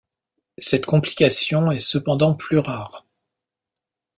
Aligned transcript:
Cette 0.57 0.87
complication 0.87 1.69
est 1.71 1.77
cependant 1.77 2.33
plus 2.33 2.57
rare. 2.57 3.05